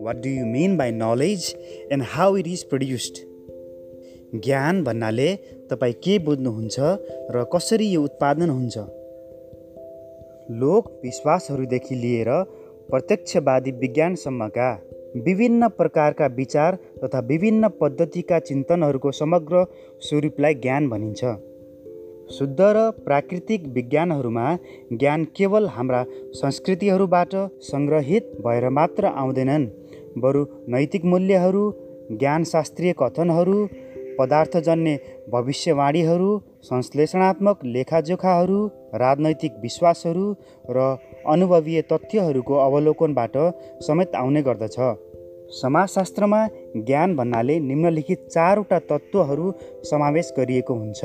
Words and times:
What 0.00 0.16
do 0.16 0.28
you 0.28 0.46
mean 0.46 0.76
by 0.76 0.90
knowledge 0.90 1.54
and 1.92 2.04
how 2.08 2.36
it 2.36 2.46
is 2.46 2.62
produced 2.62 3.18
ज्ञान 4.34 4.84
भन्नाले 4.84 5.36
तपाईँ 5.70 5.92
के 5.92 6.18
बुझ्नुहुन्छ 6.18 6.76
र 7.30 7.44
कसरी 7.54 7.88
यो 7.88 8.02
उत्पादन 8.02 8.50
हुन्छ? 8.50 8.78
लोक 10.50 11.00
विश्वासहरूदेखि 11.04 11.94
लिएर 11.94 12.28
प्रत्यक्षवादी 12.90 13.70
विज्ञानसम्मका 13.70 14.70
विभिन्न 15.16 15.68
प्रकारका 15.68 16.26
विचार 16.26 16.74
तथा 17.04 17.20
विभिन्न 17.20 17.68
पद्धतिका 17.68 18.38
चिन्तनहरूको 18.38 19.10
समग्र 19.12 19.64
स्वरूपलाई 20.00 20.54
ज्ञान 20.54 20.88
भनिन्छ। 20.88 21.24
शुद्ध 22.36 22.60
र 22.60 22.90
प्राकृतिक 23.06 23.66
विज्ञानहरूमा 23.74 24.46
ज्ञान 24.92 25.24
केवल 25.36 25.66
हाम्रा 25.68 26.02
संस्कृतिहरूबाट 26.40 27.34
सङ्ग्रहित 27.68 28.32
भएर 28.46 28.68
मात्र 28.78 29.06
आउँदैनन् 29.22 29.66
बरु 30.22 30.44
नैतिक 30.68 31.04
मूल्यहरू 31.04 31.62
ज्ञानशास्त्रीय 32.12 32.94
कथनहरू 33.00 33.58
पदार्थजन्य 34.18 34.98
भविष्यवाणीहरू 35.32 36.30
संश्लेषणात्मक 36.62 37.64
लेखाजोखाहरू 37.64 38.60
राजनैतिक 39.02 39.52
विश्वासहरू 39.62 40.26
र 40.70 40.86
अनुभवीय 41.34 41.82
तथ्यहरूको 41.92 42.54
अवलोकनबाट 42.66 43.36
समेत 43.86 44.14
आउने 44.14 44.42
गर्दछ। 44.42 44.78
समाजशास्त्रमा 45.60 46.40
ज्ञान 46.76 47.16
भन्नाले 47.16 47.58
निम्नलिखित 47.60 48.26
चारवटा 48.28 48.78
तत्त्वहरू 48.90 49.52
समावेश 49.90 50.32
गरिएको 50.38 50.74
हुन्छ। 50.74 51.04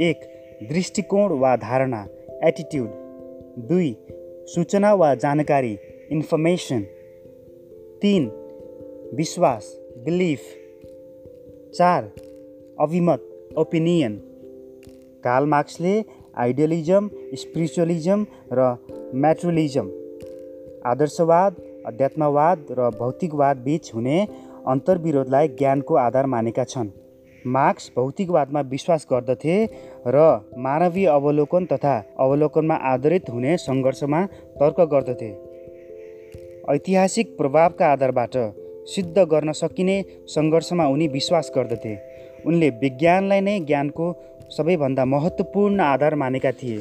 एक 0.00 0.18
दृष्टिकोण 0.68 1.32
वा 1.38 1.54
धारणा 1.56 2.04
एटिट्युड 2.42 2.88
दुई 3.68 3.92
सूचना 4.46 4.92
वा 4.94 5.14
जानकारी 5.14 5.76
इन्फर्मेसन 6.10 6.82
तिन 8.02 8.28
विश्वास 9.14 9.72
बिलिफ 10.04 10.40
चार 11.74 12.04
अभिमत 12.80 13.28
ओपिनियन 13.56 14.16
काल 15.24 15.44
मार्क्सले 15.44 15.94
आइडियलिजम 16.36 17.08
स्पिरिचुअलिजम 17.34 18.24
र 18.52 18.72
म्याट्रुलिजम 19.14 19.90
आदर्शवाद 20.84 21.60
अध्यात्मवाद 21.86 22.66
र 22.70 22.90
भौतिकवाद 22.98 23.56
बिच 23.56 23.90
हुने 23.94 24.18
अन्तर्विरोधलाई 24.66 25.48
ज्ञानको 25.48 25.94
आधार 25.94 26.26
मानेका 26.26 26.64
छन्। 26.64 26.88
मार्क्स 27.46 27.92
भौतिकवादमा 27.96 28.60
विश्वास 28.60 29.06
गर्दथे 29.12 29.68
र 30.06 30.48
मानवीय 30.58 31.06
अवलोकन 31.06 31.64
तथा 31.64 32.04
अवलोकनमा 32.20 32.74
आधारित 32.74 33.30
हुने 33.30 33.56
सङ्घर्षमा 33.56 34.26
तर्क 34.60 34.80
गर्दथे। 34.80 35.30
ऐतिहासिक 36.74 37.36
प्रभावका 37.36 37.86
आधारबाट 37.86 38.36
सिद्ध 38.86 39.18
गर्न 39.18 39.52
सकिने 39.52 40.04
सङ्घर्षमा 40.26 40.86
उनी 40.86 41.08
विश्वास 41.08 41.52
गर्दथे। 41.56 41.98
उनले 42.46 42.70
विज्ञानलाई 42.70 43.40
नै 43.40 43.60
ज्ञानको 43.60 44.14
सबैभन्दा 44.50 45.04
महत्त्वपूर्ण 45.04 45.80
आधार 45.80 46.14
मानेका 46.14 46.52
थिए। 46.52 46.76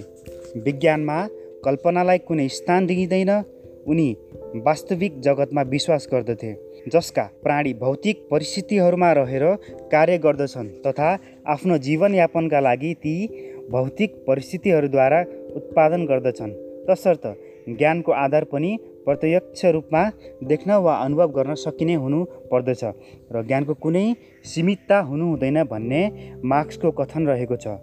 विज्ञानमा 0.58 1.28
कल्पनालाई 1.66 2.18
कुनै 2.18 2.48
स्थान 2.48 2.86
दिइँदैन 2.86 3.44
उनी 3.88 4.18
वास्तविक 4.56 5.22
जगतमा 5.22 5.62
विश्वास 5.62 6.08
गर्दथे। 6.12 6.71
जसका 6.88 7.24
प्राणी 7.44 7.74
भौतिक 7.74 8.28
परिस्थितिहरूमा 8.32 9.12
रहेर 9.14 9.44
कार्य 9.92 10.18
गर्दछन् 10.18 10.70
तथा 10.86 11.10
आफ्नो 11.48 11.78
जीवनयापनका 11.78 12.60
लागि 12.60 12.94
ती 12.94 13.16
भौतिक 13.72 14.16
परिस्थितिहरूद्वारा 14.28 15.22
उत्पादन 15.56 16.06
गर्दछन्। 16.06 16.54
तसर्थ 16.88 17.28
ज्ञानको 17.70 18.12
आधार 18.12 18.44
पनि 18.44 18.78
प्रत्यक्ष 19.06 19.66
रूपमा 19.66 20.04
देख्न 20.44 20.72
वा 20.78 20.96
अनुभव 20.96 21.32
गर्न 21.32 21.56
सकिने 21.58 21.96
हुनु 21.96 22.24
पर्दछ 22.52 22.84
र 23.32 23.44
ज्ञानको 23.48 23.74
कुनै 23.84 24.06
सीमितता 24.46 25.00
हुनु 25.02 25.26
हुँदैन 25.26 25.64
भन्ने 25.64 26.02
मार्क्सको 26.46 26.92
कथन 26.92 27.28
रहेको 27.28 27.56
छ। 27.56 27.78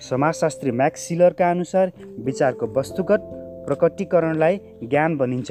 समाजशास्त्री 0.00 0.70
म्याक्स 0.72 1.08
सिलरका 1.08 1.50
अनुसार 1.50 1.92
विचारको 2.20 2.66
वस्तुगत 2.76 3.20
प्रकटीकरणलाई 3.66 4.60
ज्ञान 4.84 5.16
भनिन्छ। 5.16 5.50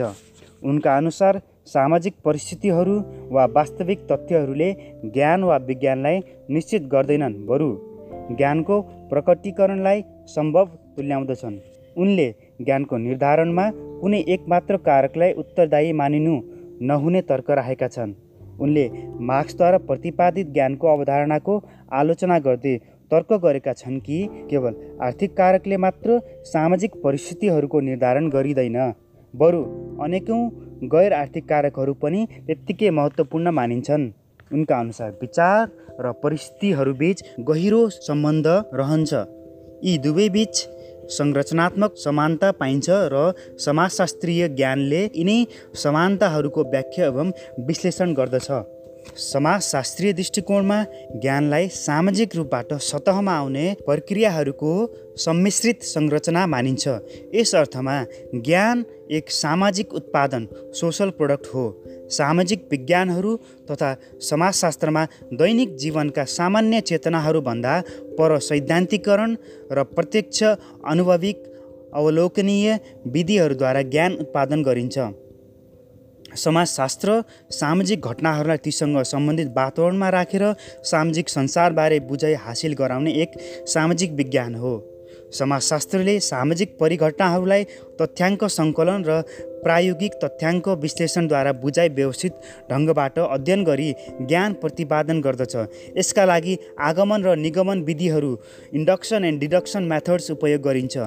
उनका 0.64 0.98
अनुसार 0.98 1.42
सामाजिक 1.68 2.14
परिस्थितिहरू 2.26 2.94
वा 3.32 3.46
वास्तविक 3.46 4.00
तथ्यहरूले 4.12 4.70
ज्ञान 5.06 5.44
वा 5.44 5.58
विज्ञानलाई 5.58 6.20
निश्चित 6.50 6.84
गर्दैनन्। 6.84 7.36
बरु 7.48 7.70
ज्ञानको 8.38 8.82
प्रकटीकरणलाई 9.10 10.02
सम्भव 10.28 10.66
तुल्याउँदछन्। 10.98 11.58
उनले 11.98 12.28
ज्ञानको 12.62 12.98
निर्धारणमा 12.98 13.66
कुनै 14.02 14.20
एकमात्र 14.28 14.78
कारकलाई 14.78 15.32
उत्तरदायी 15.34 15.92
मानिनु 15.94 16.36
नहुने 16.82 17.22
तर्क 17.22 17.52
राखेका 17.52 17.88
छन्। 17.88 18.14
उनले 18.60 18.86
मार्क्सद्वारा 19.30 19.78
प्रतिपादित 19.78 20.48
ज्ञानको 20.48 20.88
अवधारणाको 20.88 21.62
आलोचना 21.92 22.40
गर्दै 22.40 22.76
तर्क 23.12 23.34
गरेका 23.44 23.74
छन् 23.74 24.00
कि 24.00 24.18
केवल 24.50 24.74
आर्थिक 25.02 25.32
कारकले 25.38 25.78
मात्र 25.78 26.20
सामाजिक 26.46 26.92
परिस्थितिहरूको 27.04 27.80
निर्धारण 27.80 28.30
गरिँदैन। 28.30 28.78
बरु 29.34 29.62
अनेकौँ 30.04 30.44
गैर 30.84 31.14
आर्थिक 31.14 31.46
कारकहरू 31.50 31.94
पनि 31.94 32.26
त्यत्तिकै 32.48 32.90
महत्त्वपूर्ण 32.90 33.52
मानिन्छन्। 33.52 34.10
उनका 34.54 34.80
अनुसार 34.80 35.12
विचार 35.22 35.60
र 36.00 36.12
परिस्थितिहरूबिच 36.24 37.18
गहिरो 37.50 37.82
सम्बन्ध 37.90 38.48
रहन्छ। 38.74 39.14
यी 39.84 39.98
दुवै 39.98 40.28
बिच 40.30 40.56
संरचनात्मक 41.12 41.92
समानता 41.98 42.52
पाइन्छ 42.52 42.90
र 43.14 43.34
समाजशास्त्रीय 43.60 44.48
ज्ञानले 44.50 45.02
यिनै 45.16 45.40
समानताहरूको 45.76 46.62
व्याख्या 46.64 47.06
एवं 47.06 47.32
विश्लेषण 47.68 48.14
गर्दछ। 48.14 48.50
समाजशास्त्रीय 49.18 50.14
दृष्टिकोणमा 50.14 50.84
ज्ञानलाई 51.22 51.68
सामाजिक 51.68 52.36
रूपबाट 52.36 52.74
सतहमा 52.74 53.32
आउने 53.32 53.66
प्रक्रियाहरूको 53.86 54.72
सम्मिश्रित 55.18 55.84
संरचना 55.84 56.46
मानिन्छ। 56.48 56.88
यस 57.36 57.56
अर्थमा 57.56 57.96
ज्ञान 58.36 58.84
एक 59.12 59.32
सामाजिक 59.32 59.94
उत्पादन 59.94 60.48
सोसल 60.74 61.10
प्रोडक्ट 61.10 61.48
हो। 61.54 61.66
सामाजिक 62.12 62.68
विज्ञानहरू 62.72 63.36
तथा 63.72 63.96
समाजशास्त्रमा 64.22 65.06
दैनिक 65.34 65.76
जीवनका 65.76 66.24
सामान्य 66.24 66.82
चेतनाहरूभन्दा 66.82 67.80
पर 68.18 68.38
सैद्धान्तिकरण 68.40 69.36
र 69.72 69.84
प्रत्यक्ष 69.84 70.44
अनुभविक 70.44 71.44
अवलोकनीय 71.94 72.80
विधिहरूद्वारा 73.08 73.82
ज्ञान 73.82 74.14
उत्पादन 74.14 74.64
गरिन्छ। 74.64 74.98
समाजशास्त्र 76.36 77.22
सामाजिक 77.52 78.06
घटनाहरूलाई 78.06 78.58
तीसँग 78.58 79.02
सम्बन्धित 79.04 79.48
वातावरणमा 79.56 80.10
राखेर 80.10 80.44
सामाजिक 80.84 81.30
संसारबारे 81.30 82.00
बुझाइ 82.00 82.34
हासिल 82.34 82.74
गराउने 82.74 83.12
एक 83.12 83.32
सामाजिक 83.68 84.12
विज्ञान 84.12 84.56
हो। 84.56 84.74
समाजशास्त्रले 85.32 86.20
सामाजिक 86.20 86.78
परिघटनाहरूलाई 86.80 87.64
तथ्याङ्क 88.02 88.44
सङ्कलन 88.50 89.04
र 89.08 89.22
प्रायोगिक 89.64 90.14
तथ्याङ्क 90.24 90.68
विश्लेषणद्वारा 90.84 91.52
बुझाइ 91.62 91.90
व्यवस्थित 91.90 92.34
ढङ्गबाट 92.72 93.20
अध्ययन 93.20 93.64
गरी 93.64 93.90
ज्ञान 94.22 94.54
प्रतिपादन 94.62 95.22
गर्दछ। 95.22 95.56
यसका 95.98 96.26
लागि 96.26 96.58
आगमन 96.82 97.22
र 97.24 97.36
निगमन 97.38 97.82
विधिहरू 97.82 98.32
इन्डक्सन 98.74 99.24
एन्ड 99.24 99.40
डिडक्सन 99.40 99.84
मेथड्स 99.84 100.32
उपयोग 100.32 100.62
गरिन्छ। 100.62 100.98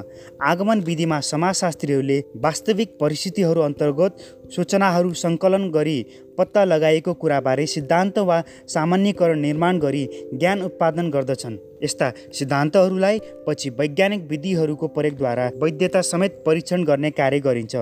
आगमन 0.43 0.81
विधिमा 0.81 1.21
समाजशास्त्रीहरूले 1.33 2.19
वास्तविक 2.45 2.97
परिस्थितिहरू 3.01 3.61
अन्तर्गत 3.61 4.23
सूचनाहरू 4.55 5.13
सङ्कलन 5.15 5.71
गरी 5.71 5.99
पत्ता 6.39 6.65
लगाएको 6.65 7.13
कुराबारे 7.15 7.67
सिद्धान्त 7.67 8.19
वा 8.21 8.43
सामान्यकरण 8.69 9.39
निर्माण 9.41 9.79
गरी 9.79 10.05
ज्ञान 10.35 10.63
उत्पादन 10.63 11.11
गर्दछन्। 11.11 11.59
यस्ता 11.83 12.11
सिद्धान्तहरूलाई 12.33 13.19
पछि 13.47 13.71
वैज्ञानिक 13.71 14.23
विधिहरूको 14.31 14.87
प्रयोगद्वारा 14.89 15.51
वैधता 15.63 16.01
समेत 16.03 16.43
परीक्षण 16.47 16.84
गर्ने 16.85 17.11
कार्य 17.11 17.41
गरिन्छ। 17.41 17.77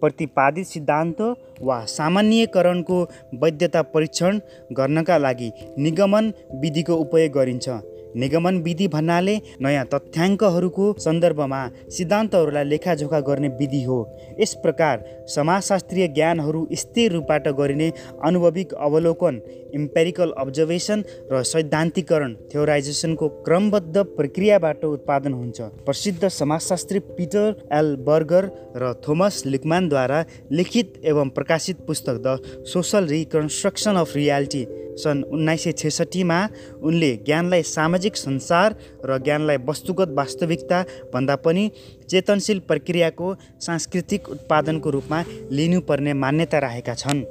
प्रतिपादित 0.00 0.66
सिद्धान्त 0.66 1.20
वा 1.62 1.84
सामान्यकरणको 1.86 3.02
वैधता 3.34 3.82
परीक्षण 3.82 4.40
गर्नका 4.72 5.18
लागि 5.18 5.50
निगमन 5.78 6.32
विधिको 6.60 6.94
उपयोग 6.96 7.32
गरिन्छ। 7.32 7.68
निगमन 8.16 8.60
विधि 8.62 8.88
भन्नाले 8.88 9.36
नयाँ 9.62 9.84
तथ्याङ्कहरूको 9.94 10.92
सन्दर्भमा 10.98 11.60
सिद्धान्तहरूलाई 11.90 12.64
लेखाजोखा 12.64 13.20
गर्ने 13.20 13.48
विधि 13.60 13.82
हो। 13.84 13.98
यस 14.40 14.54
प्रकार 14.62 15.04
समाजशास्त्रीय 15.28 16.08
ज्ञानहरू 16.08 16.66
स्थिर 16.74 17.12
रूपबाट 17.12 17.48
गरिने 17.58 17.92
अनुभविक 18.24 18.74
अवलोकन 18.80 19.40
इम्पेरिकल 19.74 20.32
अब्जर्भेसन 20.38 21.04
र 21.32 21.42
सैद्धान्तिकरण 21.44 22.34
थ्योराइजेसनको 22.52 23.28
क्रमबद्ध 23.46 23.96
प्रक्रियाबाट 24.16 24.84
उत्पादन 24.84 25.32
हुन्छ। 25.32 25.60
प्रसिद्ध 25.86 26.28
समाजशास्त्री 26.30 26.98
पिटर 27.16 27.54
एल 27.72 27.94
बर्गर 28.06 28.50
र 28.76 28.92
थोमस 29.06 29.42
लिकमानद्वारा 29.46 30.24
लिखित 30.52 31.00
एवं 31.04 31.28
प्रकाशित 31.30 31.80
पुस्तक 31.86 32.20
the 32.26 32.64
social 32.72 33.06
reconstruction 33.06 33.96
of 33.96 34.16
reality 34.16 34.62
सन् 34.98 35.22
उन्नाइस 35.24 35.62
सय 35.64 35.72
छेसठीमा 35.72 36.38
उनले 36.82 37.10
ज्ञानलाई 37.26 37.62
सामाजिक 37.66 38.16
संसार 38.16 38.74
र 39.04 39.18
ज्ञानलाई 39.24 39.56
वस्तुगत 39.68 40.08
वास्तविकता 40.18 40.82
भन्दा 41.14 41.36
पनि 41.44 41.64
चेतनशील 42.10 42.58
प्रक्रियाको 42.68 43.34
सांस्कृतिक 43.66 44.28
उत्पादनको 44.28 44.90
रूपमा 44.90 45.24
लिनुपर्ने 45.50 46.12
मान्यता 46.14 46.58
राखेका 46.58 46.94
छन्। 46.94 47.24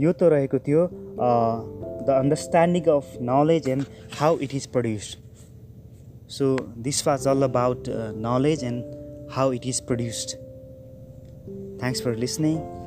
यो 0.00 0.12
त 0.12 0.32
रहेको 0.32 0.58
थियो 0.66 0.82
the 0.88 2.08
understanding 2.16 2.84
of 2.96 3.06
knowledge 3.30 3.68
and 3.68 3.84
how 4.20 4.38
it 4.40 4.54
is 4.54 4.66
produced. 4.74 5.18
So 6.32 6.56
this 6.80 7.06
was 7.06 7.28
all 7.28 7.42
about 7.42 7.88
knowledge 8.26 8.64
and 8.64 9.30
how 9.36 9.52
it 9.52 9.66
is 9.66 9.80
produced. 9.88 10.28
Thanks 11.80 12.02
for 12.02 12.14
listening. 12.24 12.79